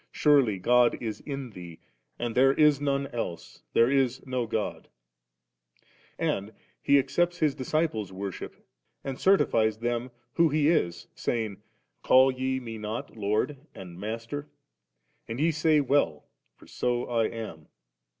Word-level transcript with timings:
Surely 0.11 0.57
God 0.57 0.97
is 0.99 1.19
in 1.27 1.51
thee^ 1.53 1.77
and 2.17 2.33
theie 2.33 2.57
is 2.57 2.81
none 2.81 3.05
else^ 3.09 3.61
there 3.73 3.85
b 3.85 4.09
no 4.25 4.47
God»/ 4.47 4.87
And 6.17 6.53
He 6.81 6.95
accepto 6.99 7.37
His 7.37 7.53
discii)les' 7.55 8.11
worship, 8.11 8.65
and 9.03 9.19
certifies 9.19 9.77
them 9.77 10.09
who 10.33 10.49
He 10.49 10.69
is, 10.69 11.05
saying, 11.13 11.61
'Call 12.01 12.31
ye 12.31 12.59
Me 12.59 12.79
not 12.79 13.15
Lord 13.15 13.57
and 13.75 13.99
Master? 13.99 14.49
and 15.27 15.39
ye 15.39 15.51
say 15.51 15.79
well, 15.81 16.25
for 16.55 16.65
so 16.65 17.05
I 17.05 17.25
am.' 17.27 17.67